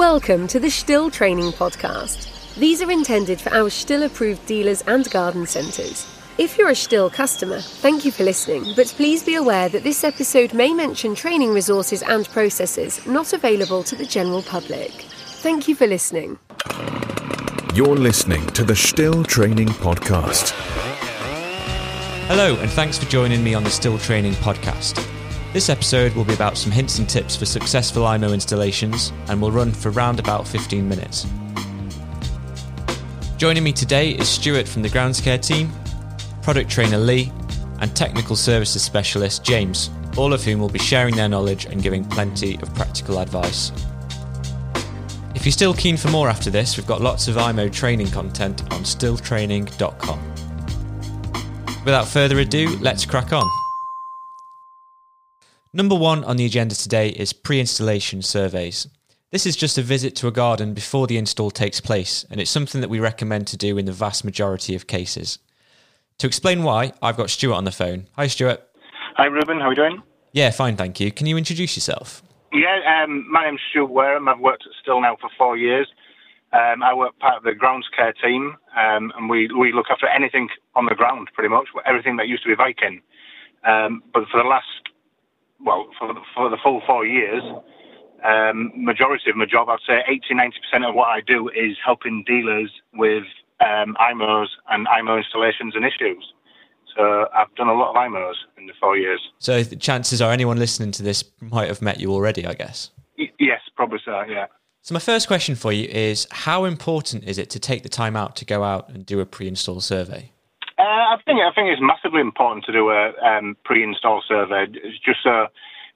[0.00, 2.54] Welcome to the Stihl Training Podcast.
[2.54, 6.06] These are intended for our Stihl approved dealers and garden centres.
[6.38, 10.02] If you're a Stihl customer, thank you for listening, but please be aware that this
[10.02, 14.90] episode may mention training resources and processes not available to the general public.
[15.42, 16.38] Thank you for listening.
[17.74, 20.52] You're listening to the Stihl Training Podcast.
[22.26, 25.06] Hello, and thanks for joining me on the Stihl Training Podcast.
[25.52, 29.50] This episode will be about some hints and tips for successful iMOW installations and will
[29.50, 31.26] run for around about 15 minutes.
[33.36, 35.72] Joining me today is Stuart from the Grounds Care team,
[36.42, 37.32] product trainer Lee,
[37.80, 42.04] and technical services specialist James, all of whom will be sharing their knowledge and giving
[42.04, 43.72] plenty of practical advice.
[45.34, 48.62] If you're still keen for more after this, we've got lots of iMOW training content
[48.72, 50.34] on stihltraining.com.
[51.84, 53.59] Without further ado, let's crack on.
[55.72, 58.88] Number one on the agenda today is pre installation surveys.
[59.30, 62.50] This is just a visit to a garden before the install takes place, and it's
[62.50, 65.38] something that we recommend to do in the vast majority of cases.
[66.18, 68.08] To explain why, I've got Stuart on the phone.
[68.16, 68.68] Hi, Stuart.
[69.14, 69.60] Hi, Ruben.
[69.60, 70.02] How are you doing?
[70.32, 71.12] Yeah, fine, thank you.
[71.12, 72.20] Can you introduce yourself?
[72.52, 74.26] Yeah, um, my name's Stuart Wareham.
[74.28, 75.86] I've worked at Stihl now for four years.
[76.52, 80.08] Um, I work part of the grounds care team, um, and we, we look after
[80.08, 83.02] anything on the ground, pretty much, everything that used to be Viking.
[83.64, 84.66] Um, but for the last
[85.64, 87.42] well, for the, for the full four years,
[88.24, 92.24] um, majority of my job, I'd say 80, 90% of what I do is helping
[92.26, 93.24] dealers with
[93.60, 96.32] um, iMOWs and iMOW installations and issues.
[96.96, 99.20] So I've done a lot of iMOWs in the four years.
[99.38, 102.90] So the chances are anyone listening to this might have met you already, I guess.
[103.18, 104.22] Y- yes, probably so.
[104.28, 104.46] Yeah.
[104.82, 108.16] So my first question for you is: How important is it to take the time
[108.16, 110.32] out to go out and do a pre-install survey?
[110.90, 114.66] I think I think it's massively important to do a um, pre-install survey.
[115.04, 115.46] Just so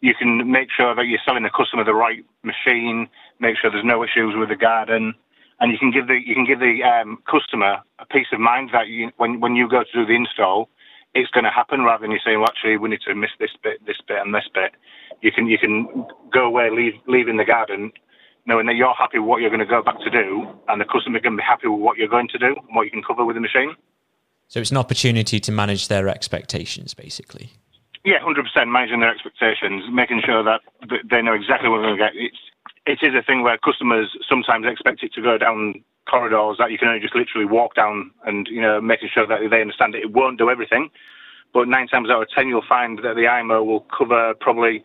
[0.01, 3.09] you can make sure that you're selling the customer the right machine,
[3.41, 5.15] make sure there's no issues with the garden,
[5.61, 8.71] and you can give the you can give the um, customer a peace of mind
[8.73, 10.69] that you, when when you go to do the install,
[11.15, 13.57] it's going to happen rather than you saying, well, actually, we need to miss this
[13.63, 14.73] bit, this bit, and this bit.
[15.23, 17.93] You can you can go away, leave leaving the garden,
[18.47, 20.85] knowing that you're happy with what you're going to go back to do, and the
[20.85, 23.25] customer can be happy with what you're going to do and what you can cover
[23.25, 23.75] with the machine.
[24.55, 27.51] So it's an opportunity to manage their expectations, basically.
[28.05, 30.61] Yeah, hundred percent managing their expectations, making sure that
[31.11, 32.13] they know exactly what they're going to get.
[32.15, 32.39] It's
[32.87, 36.79] it is a thing where customers sometimes expect it to go down corridors that you
[36.79, 40.03] can only just literally walk down, and you know, making sure that they understand that
[40.03, 40.89] it won't do everything.
[41.53, 44.85] But nine times out of ten, you'll find that the iMOW will cover probably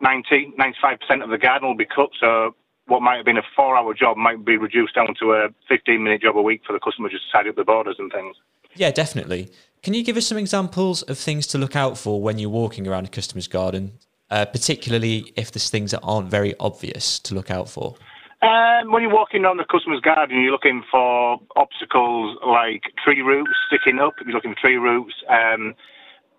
[0.00, 2.08] 90, 95% of the garden will be cut.
[2.18, 2.54] So
[2.86, 6.38] what might have been a four-hour job might be reduced down to a 15-minute job
[6.38, 8.36] a week for the customer just to tidy up the borders and things.
[8.74, 9.50] Yeah, definitely.
[9.82, 12.86] Can you give us some examples of things to look out for when you're walking
[12.86, 13.92] around a customer's garden,
[14.30, 17.96] uh, particularly if there's things that aren't very obvious to look out for?
[18.42, 23.52] Um, when you're walking around the customer's garden, you're looking for obstacles like tree roots
[23.66, 24.14] sticking up.
[24.24, 25.14] You're looking for tree roots.
[25.28, 25.74] Um,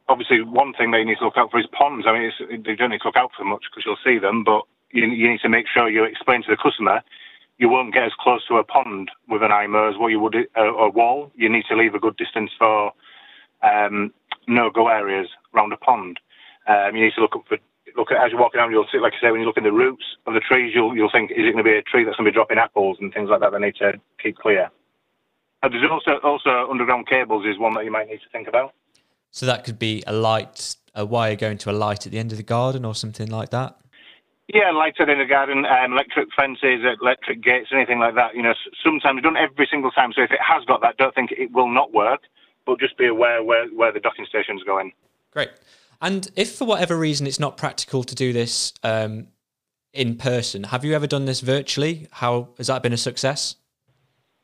[0.07, 2.05] obviously, one thing you need to look out for is ponds.
[2.07, 4.63] I mean, they don't need to look out for much because you'll see them, but
[4.91, 7.01] you, you need to make sure you explain to the customer
[7.57, 10.35] you won't get as close to a pond with an iMOW as what you would
[10.35, 11.31] a, a wall.
[11.35, 12.91] You need to leave a good distance for
[13.61, 14.13] um,
[14.47, 16.19] no-go areas around a pond.
[16.67, 17.57] Um, you need to look up for
[17.95, 18.71] look at as you're walking around.
[18.71, 20.95] You'll see, like I say, when you look in the roots of the trees, you'll
[20.95, 22.97] you'll think, is it going to be a tree that's going to be dropping apples
[22.99, 23.51] and things like that?
[23.51, 24.69] That need to keep clear.
[25.63, 28.73] And there's also also underground cables is one that you might need to think about.
[29.31, 32.31] So that could be a light, a wire going to a light at the end
[32.31, 33.77] of the garden, or something like that.
[34.53, 38.35] Yeah, lighted in the garden, um, electric fences, electric gates, anything like that.
[38.35, 38.53] You know,
[38.83, 40.11] sometimes done every single time.
[40.13, 42.21] So if it has got that, don't think it will not work,
[42.65, 44.91] but just be aware where, where the docking station's going.
[45.31, 45.51] Great.
[46.01, 49.27] And if for whatever reason it's not practical to do this um,
[49.93, 52.07] in person, have you ever done this virtually?
[52.11, 53.55] How has that been a success?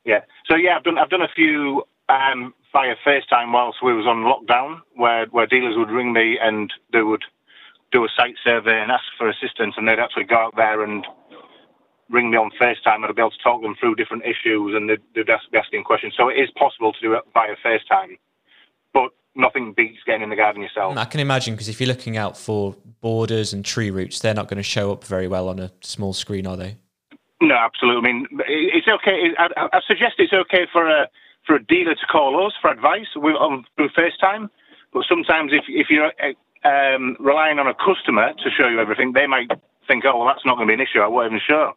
[0.06, 0.22] Yeah.
[0.50, 4.24] So yeah, I've done I've done a few um, via FaceTime whilst we was on
[4.24, 7.24] lockdown, where where dealers would ring me and they would
[7.92, 11.06] do a site survey and ask for assistance, and they'd actually go out there and
[12.10, 14.90] ring me on FaceTime, and I'd be able to talk them through different issues, and
[14.90, 16.14] they'd, they'd ask, be asking questions.
[16.18, 18.18] So it is possible to do it via FaceTime,
[18.94, 20.98] but nothing beats getting in the garden yourself.
[20.98, 24.48] I can imagine because if you're looking out for borders and tree roots, they're not
[24.48, 26.78] going to show up very well on a small screen, are they?
[27.42, 28.10] No, absolutely.
[28.10, 29.30] I mean, it's okay.
[29.38, 31.08] I, I suggest it's okay for a
[31.46, 34.50] for a dealer to call us for advice on, um, through FaceTime,
[34.98, 36.12] but sometimes if if you're
[36.66, 39.46] um, relying on a customer to show you everything, they might
[39.88, 41.02] think, oh, well, that's not going to be an issue.
[41.02, 41.74] I won't even show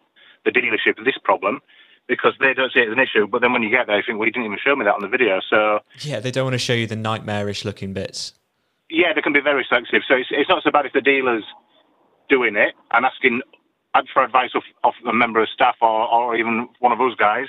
[0.46, 1.60] the dealership this problem
[2.08, 3.26] because they don't see it as an issue.
[3.26, 4.94] But then when you get there, you think, well, you didn't even show me that
[4.94, 5.38] on the video.
[5.50, 8.32] So yeah, they don't want to show you the nightmarish looking bits.
[8.88, 10.00] Yeah, they can be very selective.
[10.08, 11.44] So it's, it's not so bad if the dealer's
[12.30, 13.42] doing it and asking
[14.14, 17.48] for advice of, of a member of staff or, or even one of us guys.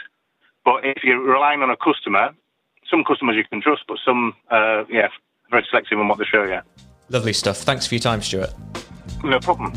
[0.65, 2.31] But if you're relying on a customer,
[2.89, 5.07] some customers you can trust, but some, uh, yeah,
[5.51, 6.59] very selective on what they show you.
[7.09, 7.57] Lovely stuff.
[7.57, 8.53] Thanks for your time, Stuart.
[9.23, 9.73] No problem.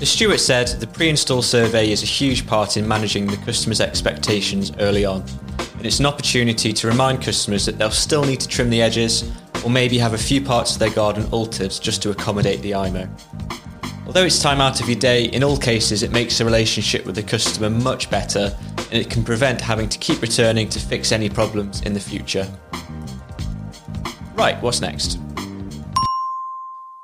[0.00, 3.80] As Stuart said, the pre install survey is a huge part in managing the customer's
[3.80, 5.22] expectations early on.
[5.76, 9.30] And it's an opportunity to remind customers that they'll still need to trim the edges
[9.64, 13.08] or maybe have a few parts of their garden altered just to accommodate the iMOW.
[14.06, 17.14] Although it's time out of your day, in all cases it makes the relationship with
[17.14, 21.30] the customer much better and it can prevent having to keep returning to fix any
[21.30, 22.46] problems in the future.
[24.34, 25.20] Right, what's next?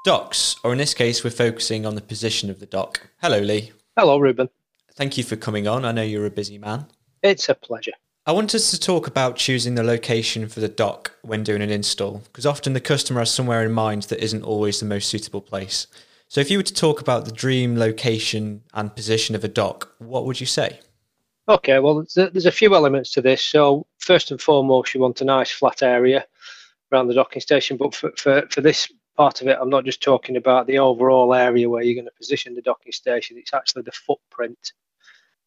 [0.05, 3.09] Docks, or in this case, we're focusing on the position of the dock.
[3.23, 3.71] Hello, Lee.
[3.97, 4.49] Hello, Ruben.
[4.95, 5.85] Thank you for coming on.
[5.85, 6.87] I know you're a busy man.
[7.23, 7.93] It's a pleasure.
[8.27, 11.71] I wanted us to talk about choosing the location for the dock when doing an
[11.71, 15.41] install, because often the customer has somewhere in mind that isn't always the most suitable
[15.41, 15.87] place.
[16.27, 19.95] So, if you were to talk about the dream location and position of a dock,
[19.99, 20.81] what would you say?
[21.49, 23.41] Okay, well, there's a few elements to this.
[23.41, 26.27] So, first and foremost, you want a nice flat area
[26.93, 27.77] around the docking station.
[27.77, 31.35] But for, for, for this part of it, I'm not just talking about the overall
[31.35, 34.73] area where you're going to position the docking station, it's actually the footprint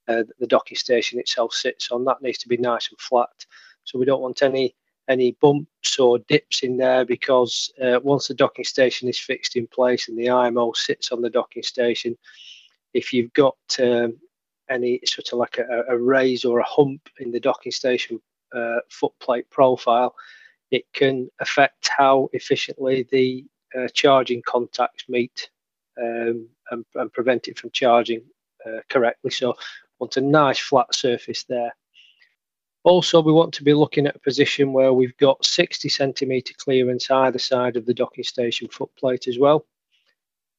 [0.07, 2.05] uh, the docking station itself sits on.
[2.05, 3.45] That needs to be nice and flat.
[3.85, 4.75] So, we don't want any
[5.09, 9.67] any bumps or dips in there because uh, once the docking station is fixed in
[9.67, 12.17] place and the iMOW sits on the docking station,
[12.93, 14.17] if you've got um,
[14.69, 18.21] any sort of like a, a, raise or a hump in the docking station
[18.55, 20.15] uh, footplate profile,
[20.73, 23.45] it can affect how efficiently the
[23.77, 25.49] uh, charging contacts meet
[26.01, 28.23] um, and, and, prevent it from charging
[28.65, 29.29] uh, correctly.
[29.29, 29.53] So,
[29.99, 31.73] want a nice flat surface there.
[32.83, 37.09] Also, we want to be looking at a position where we've got 60 centimetre clearance
[37.11, 39.65] either side of the docking station footplate as well.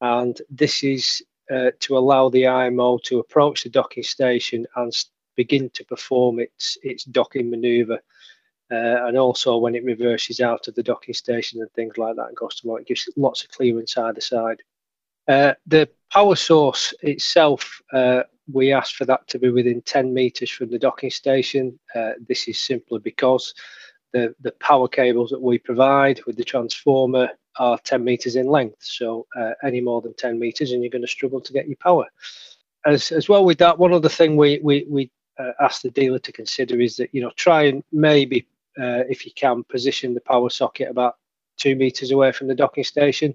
[0.00, 1.22] And this is
[1.52, 4.92] uh, to allow the iMOW to approach the docking station and
[5.36, 8.00] begin to perform its, its docking manoeuvre.
[8.70, 12.28] Uh, and also when it reverses out of the docking station and things like that
[12.28, 14.62] and goes to more, it gives lots of clearance either side.
[15.28, 18.22] Uh, the power source itself uh,
[18.52, 21.78] we asked for that to be within 10 metres from the docking station.
[21.94, 23.54] Uh, this is simply because
[24.12, 27.28] the, the power cables that we provide with the transformer
[27.58, 28.76] are 10 metres in length.
[28.80, 31.76] So uh, any more than 10 metres and you're going to struggle to get your
[31.76, 32.06] power.
[32.86, 36.18] As, as well with that, one other thing we, we, we uh, ask the dealer
[36.18, 38.46] to consider is that, you know, try and maybe,
[38.78, 41.16] uh, if you can, position the power socket about
[41.56, 43.34] two metres away from the docking station.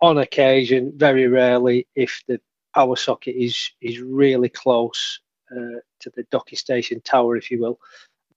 [0.00, 2.40] On occasion, very rarely, if the
[2.74, 5.20] power socket is is really close
[5.50, 7.78] uh, to the docking station tower, if you will.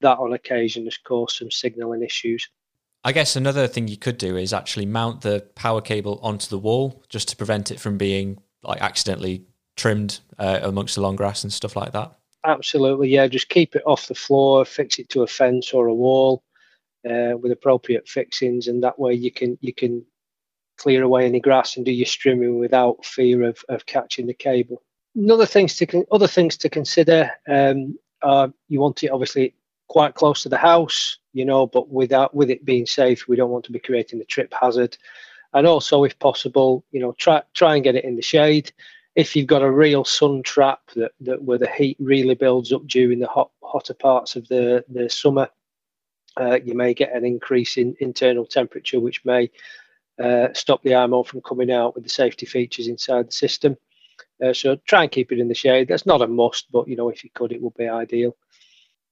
[0.01, 2.49] That on occasion has caused some signalling issues.
[3.03, 6.57] I guess another thing you could do is actually mount the power cable onto the
[6.57, 9.45] wall just to prevent it from being like accidentally
[9.75, 12.15] trimmed uh, amongst the long grass and stuff like that.
[12.43, 13.27] Absolutely, yeah.
[13.27, 16.43] Just keep it off the floor, fix it to a fence or a wall
[17.07, 20.05] uh, with appropriate fixings, and that way you can you can
[20.77, 24.81] clear away any grass and do your strimming without fear of, of catching the cable.
[25.15, 27.29] Another things to other things to consider.
[27.47, 29.53] Um, are you want it obviously
[29.87, 33.49] quite close to the house, you know, but without with it being safe, we don't
[33.49, 34.97] want to be creating a trip hazard.
[35.53, 38.71] And also, if possible, you know, try try and get it in the shade.
[39.15, 42.87] If you've got a real sun trap that, that where the heat really builds up
[42.87, 45.49] during the hot hotter parts of the the summer,
[46.39, 49.49] uh, you may get an increase in internal temperature, which may
[50.21, 53.77] uh, stop the iMOW from coming out with the safety features inside the system.
[54.43, 55.87] Uh, so try and keep it in the shade.
[55.87, 58.35] That's not a must, but you know if you could, it would be ideal.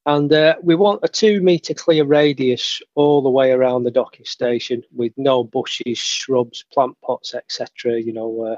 [0.06, 4.25] And uh, we want a two meter clear radius all the way around the docking
[4.25, 8.00] station with no bushes, shrubs, plant pots, etc.
[8.01, 8.58] You know,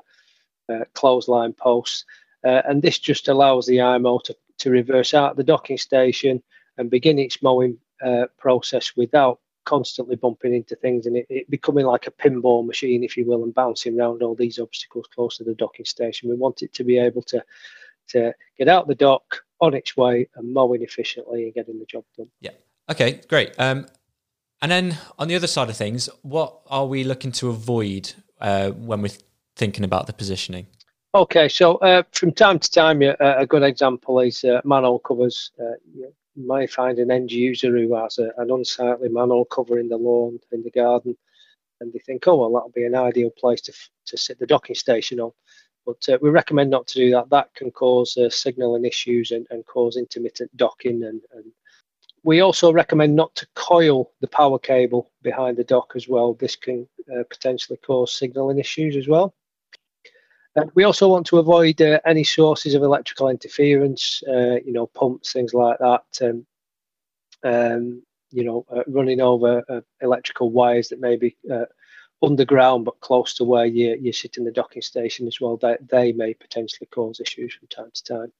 [0.72, 2.06] uh, uh, clothesline posts.
[2.44, 6.42] Uh, and this just allows the iMOW to, to reverse out the docking station
[6.78, 7.78] and begin its mowing
[8.40, 13.16] process without constantly bumping into things and it, it, becoming like a pinball machine, if
[13.16, 16.30] you will, and bouncing around all these obstacles close to the docking station.
[16.30, 17.44] We want it to be able to
[18.10, 22.04] to get out the dock on its way and mowing efficiently and getting the job
[22.18, 22.30] done.
[22.40, 22.52] Yeah.
[22.90, 23.54] Okay, great.
[23.60, 23.86] Um,
[24.62, 28.72] and then on the other side of things, what are we looking to avoid uh,
[28.72, 29.12] when we're
[29.56, 30.68] thinking about the positioning?
[31.14, 35.52] Okay, so uh, from time to time, uh, a good example is uh, manhole covers.
[35.60, 39.90] Uh, you may find an end user who has a, an unsightly manhole cover in
[39.90, 41.18] the lawn, in the garden,
[41.82, 43.74] and they think, oh, well, that'll be an ideal place to,
[44.06, 45.32] to sit the docking station on.
[45.86, 47.30] But uh, we recommend not to do that.
[47.30, 51.04] That can cause uh, signaling issues and, and cause intermittent docking.
[51.04, 51.52] And, and
[52.24, 56.36] we also recommend not to coil the power cable behind the dock as well.
[56.36, 59.34] This can uh, potentially cause signaling issues as well.
[60.74, 65.32] We also want to avoid uh, any sources of electrical interference, uh, you know, pumps,
[65.32, 66.04] things like that.
[66.22, 66.46] Um,
[67.44, 71.66] um, you know, uh, running over uh, electrical wires that may be uh,
[72.22, 75.58] underground but close to where you, you sit in the docking station as well.
[75.58, 78.32] They, they may potentially cause issues from time to time.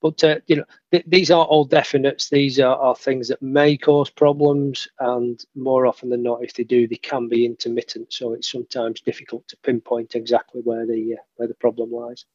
[0.00, 2.28] But uh, you know, th- these are all definites.
[2.28, 6.64] These are, are things that may cause problems, and more often than not, if they
[6.64, 8.12] do, they can be intermittent.
[8.12, 12.26] So it's sometimes difficult to pinpoint exactly where the uh, where the problem lies.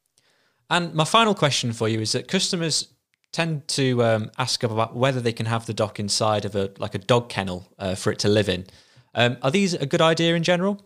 [0.68, 2.88] And my final question for you is that customers
[3.32, 6.94] tend to um, ask about whether they can have the dock inside of a like
[6.94, 8.66] a dog kennel uh, for it to live in.
[9.14, 10.84] Um, are these a good idea in general?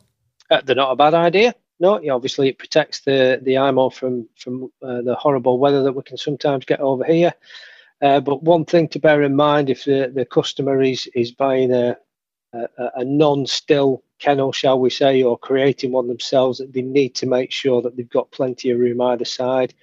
[0.50, 1.54] Uh, they're not a bad idea.
[1.80, 6.02] No, obviously it protects the the iMOW from from uh, the horrible weather that we
[6.02, 7.34] can sometimes get over here.
[8.00, 11.72] Uh, but one thing to bear in mind if the, the customer is is buying
[11.72, 11.96] a
[12.54, 17.26] a, a non-Stihl kennel, shall we say, or creating one themselves, that they need to
[17.26, 19.74] make sure that they've got plenty of room either side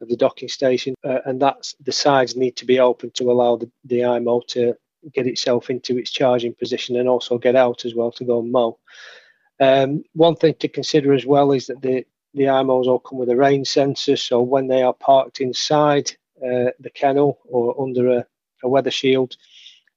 [0.00, 3.56] of the docking station, uh, and that's the sides need to be open to allow
[3.56, 4.76] the, the iMOW to
[5.12, 8.52] get itself into its charging position and also get out as well to go and
[8.52, 8.78] mow.
[9.60, 13.30] Um, one thing to consider as well is that the the iMOWs all come with
[13.30, 16.10] a rain sensor, so when they are parked inside
[16.44, 18.26] uh, the kennel or under a,
[18.62, 19.36] a weather shield,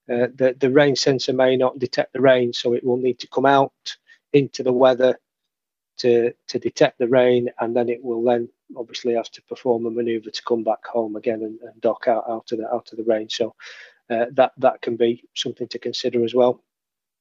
[0.10, 3.28] uh, the the rain sensor may not detect the rain, so it will need to
[3.28, 3.98] come out
[4.32, 5.20] into the weather
[5.98, 8.48] to to detect the rain, and then it will then
[8.78, 12.24] obviously have to perform a manoeuvre to come back home again and, and dock out
[12.30, 13.28] out of the out of the rain.
[13.30, 13.54] So
[14.10, 16.64] uh, that that can be something to consider as well.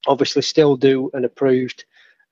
[0.07, 1.85] Obviously, Stihl do an approved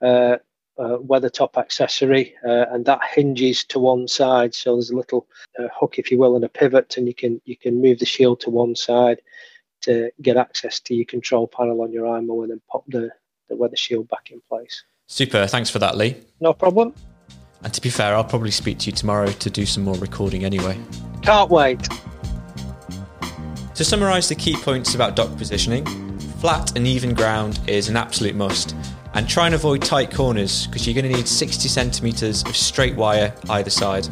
[0.03, 0.37] uh,
[0.79, 4.55] uh, weather top accessory, uh, and that hinges to one side.
[4.55, 5.27] So there's a little
[5.59, 8.07] uh, hook, if you will, and a pivot, and you can you can move the
[8.07, 9.21] shield to one side
[9.83, 13.11] to get access to your control panel on your iMOW, and then pop the
[13.49, 14.83] the weather shield back in place.
[15.07, 15.47] Super.
[15.47, 16.17] Thanks for that, Lee.
[16.41, 16.93] No problem.
[17.63, 20.45] And to be fair, I'll probably speak to you tomorrow to do some more recording
[20.45, 20.79] anyway.
[21.23, 21.89] Can't wait.
[23.77, 25.85] To summarise the key points about dock positioning,
[26.41, 28.75] flat and even ground is an absolute must,
[29.13, 32.97] and try and avoid tight corners because you're going to need 60 centimetres of straight
[32.97, 34.09] wire either side.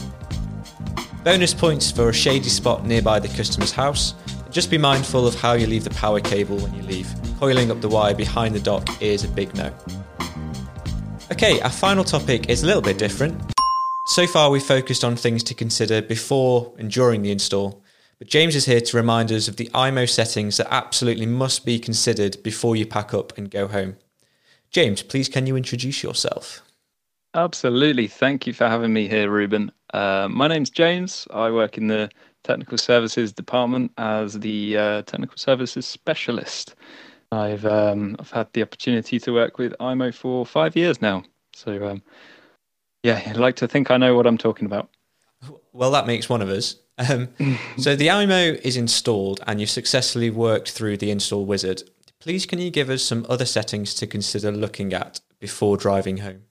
[1.25, 4.13] Bonus points for a shady spot nearby the customer's house.
[4.51, 7.09] Just be mindful of how you leave the power cable when you leave.
[7.41, 9.75] Coiling up the wire behind the dock is a big no.
[11.33, 13.41] Okay, our final topic is a little bit different.
[14.05, 17.83] So far, we've focused on things to consider before and during the install.
[18.19, 21.79] But James is here to remind us of the iMOW settings that absolutely must be
[21.79, 23.97] considered before you pack up and go home.
[24.71, 26.63] James, please can you introduce yourself?
[27.35, 28.07] Absolutely.
[28.07, 29.73] Thank you for having me here, Ruben.
[29.93, 31.27] Uh, my name's James.
[31.33, 32.09] I work in the
[32.45, 36.77] Technical Services Department as the uh, Technical Services Specialist.
[37.33, 41.25] I've um, I've had the opportunity to work with iMOW for five years now.
[41.55, 42.03] So um,
[43.03, 44.89] yeah, I'd like to think I know what I'm talking about.
[45.73, 46.77] Well, that makes one of us.
[46.99, 47.29] Um,
[47.79, 51.83] so the iMOW is installed and you've successfully worked through the install wizard.
[52.21, 56.43] Please can you give us some other settings to consider looking at before driving home?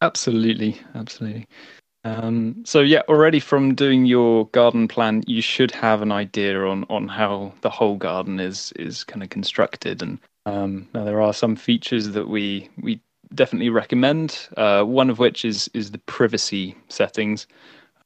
[0.00, 1.48] Absolutely, absolutely.
[2.04, 6.84] Um, so yeah, already from doing your garden plan, you should have an idea on
[6.88, 10.00] on how the whole garden is is kind of constructed.
[10.00, 13.00] And um, now there are some features that we we
[13.34, 14.48] definitely recommend.
[14.56, 17.46] Uh, one of which is is the privacy settings.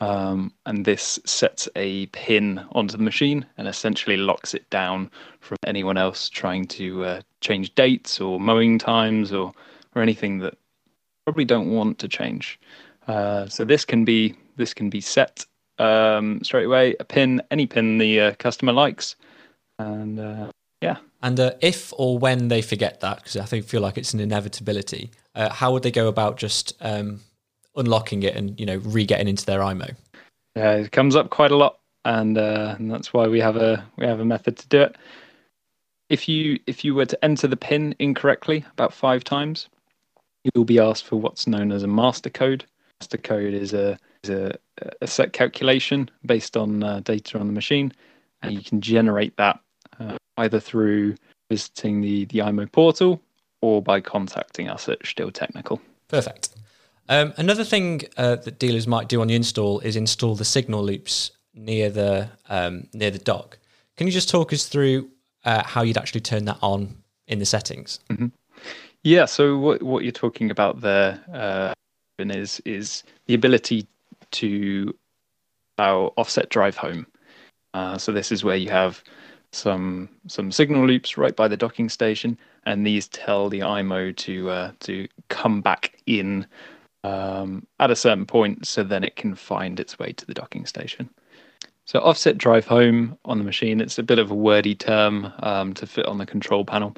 [0.00, 5.58] Um, and this sets a pin onto the machine and essentially locks it down from
[5.64, 9.52] anyone else trying to uh, change dates or mowing times or
[9.94, 10.54] or anything that
[11.24, 12.58] probably don't want to change.
[13.06, 15.44] Uh, so this can be this can be set
[15.78, 19.16] um, straight away a pin any pin the uh, customer likes,
[19.78, 20.96] and uh, yeah.
[21.22, 24.20] And uh, if or when they forget that, because I think feel like it's an
[24.20, 27.20] inevitability, uh, how would they go about just um,
[27.76, 29.94] unlocking it and you know re-getting into their iMOW?
[30.56, 33.84] Yeah, it comes up quite a lot, and, uh, and that's why we have a
[33.96, 34.96] we have a method to do it.
[36.08, 39.68] If you if you were to enter the pin incorrectly about five times,
[40.54, 42.64] you'll be asked for what's known as a master code.
[43.00, 44.54] Master code is a is a,
[45.00, 47.92] a set calculation based on uh, data on the machine,
[48.42, 49.58] and you can generate that
[49.98, 51.14] uh, either through
[51.50, 53.22] visiting the the iMOW portal
[53.62, 55.80] or by contacting us at Stihl Technical.
[56.08, 56.50] Perfect.
[57.08, 60.82] Um, another thing uh, that dealers might do on the install is install the signal
[60.82, 63.58] loops near the um, near the dock.
[63.96, 65.08] Can you just talk us through
[65.44, 68.00] uh, how you'd actually turn that on in the settings?
[68.10, 68.28] Mm-hmm.
[69.02, 69.24] Yeah.
[69.24, 71.74] So what what you're talking about there uh,
[72.18, 73.86] is is the ability
[74.32, 74.94] to
[75.78, 77.06] allow offset drive home.
[77.74, 79.02] Uh, so this is where you have
[79.50, 84.50] some some signal loops right by the docking station, and these tell the iMOW to
[84.50, 86.46] uh, to come back in
[87.04, 90.66] um, at a certain point so then it can find its way to the docking
[90.66, 91.08] station.
[91.84, 95.74] So offset drive home on the machine, it's a bit of a wordy term um,
[95.74, 96.96] to fit on the control panel.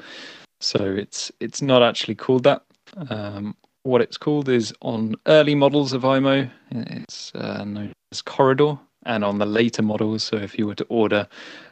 [0.60, 2.62] So it's it's not actually called that.
[3.08, 8.78] Um, what it's called is on early models of iMOW, it's uh, known as corridor,
[9.04, 11.28] and on the later models, so if you were to order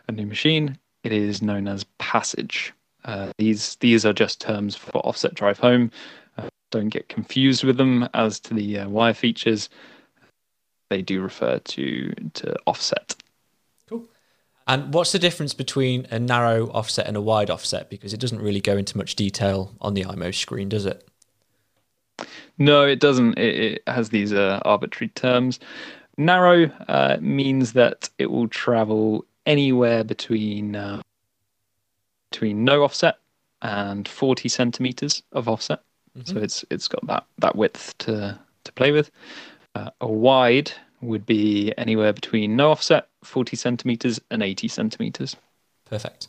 [0.09, 2.73] a new machine, it is known as passage.
[3.05, 5.91] Uh, these these are just terms for offset drive home.
[6.73, 9.69] Don't get confused with them as to the uh, wire features.
[10.89, 13.15] They do refer to to offset.
[13.89, 14.09] Cool.
[14.67, 17.91] And what's the difference between a narrow offset and a wide offset?
[17.91, 21.07] Because it doesn't really go into much detail on the iMOW screen, does it?
[22.57, 23.39] No, it doesn't.
[23.39, 25.61] It, it has these uh, arbitrary terms.
[26.17, 31.03] Narrow uh, means that it will travel anywhere between uh,
[32.31, 33.17] between no offset
[33.61, 35.81] and 40 centimeters of offset.
[36.17, 36.33] Mm-hmm.
[36.33, 39.11] So it's it's got that that width to to play with.
[39.75, 45.37] Uh, a wide would be anywhere between no offset, 40 centimeters, and 80 centimeters.
[45.85, 46.29] Perfect.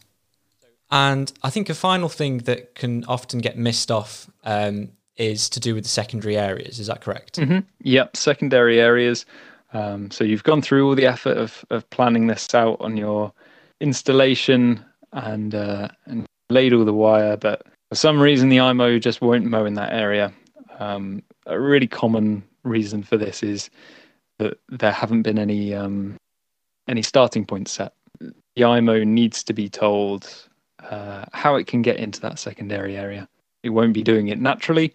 [0.90, 5.60] And I think a final thing that can often get missed off um, is to
[5.60, 6.80] do with the secondary areas.
[6.80, 7.40] Is that correct?
[7.40, 7.60] Mm-hmm.
[7.82, 9.26] Yep, secondary areas.
[9.74, 13.34] Um, so you've gone through all the effort of, of planning this out on your
[13.80, 19.22] installation and uh, and laid all the wire, but for some reason the iMOW just
[19.22, 20.34] won't mow in that area.
[20.80, 23.70] Um, a really common reason for this is
[24.40, 26.18] that there haven't been any um,
[26.88, 27.94] any starting points set.
[28.20, 30.28] The iMOW needs to be told
[30.80, 33.30] uh, how it can get into that secondary area
[33.62, 34.92] it won't be doing it naturally.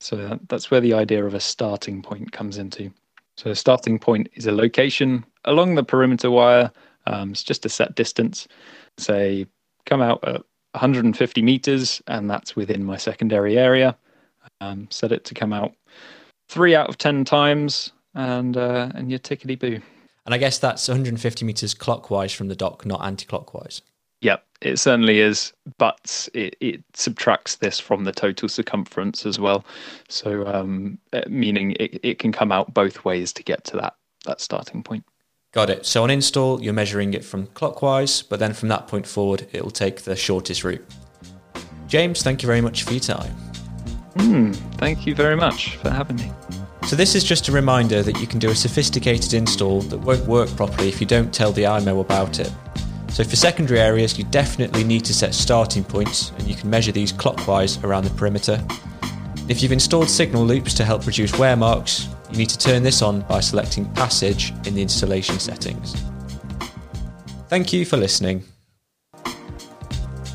[0.00, 2.90] So that's where the idea of a starting point comes into.
[3.36, 6.72] So a starting point is a location along the perimeter wire.
[7.06, 8.48] Um, it's just a set distance.
[8.98, 9.46] Say,
[9.86, 13.96] come out at 150 meters, and that's within my secondary area.
[14.60, 15.74] Um, set it to come out
[16.48, 19.80] three out of 10 times, and uh, and you're tickety boo.
[20.24, 23.82] And I guess that's 150 meters clockwise from the dock, not anti-clockwise.
[24.20, 29.64] Yep, it certainly is, but it, it subtracts this from the total circumference as well.
[30.08, 33.96] So, um, uh, meaning it, it can come out both ways to get to that,
[34.24, 35.04] that starting point.
[35.52, 35.84] Got it.
[35.84, 39.62] So on install, you're measuring it from clockwise, but then from that point forward, it
[39.62, 40.82] will take the shortest route.
[41.88, 43.34] James, thank you very much for your time.
[44.14, 46.32] Mm, thank you very much for having me.
[46.86, 50.24] So this is just a reminder that you can do a sophisticated install that won't
[50.26, 52.50] work properly if you don't tell the iMOW about it.
[53.10, 56.92] So for secondary areas, you definitely need to set starting points and you can measure
[56.92, 58.64] these clockwise around the perimeter.
[59.50, 63.02] If you've installed signal loops to help reduce wear marks, you need to turn this
[63.02, 65.94] on by selecting passage in the installation settings.
[67.48, 68.42] Thank you for listening.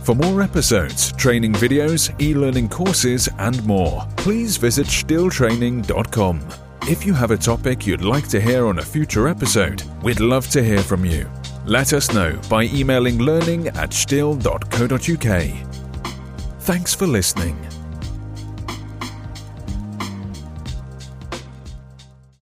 [0.04, 6.48] For more episodes, training videos, e-learning courses and more, please visit stihltraining.com.
[6.84, 10.48] If you have a topic you'd like to hear on a future episode, we'd love
[10.52, 11.30] to hear from you.
[11.66, 15.42] Let us know by emailing learning at stihl.co.uk.
[16.62, 17.77] Thanks for listening.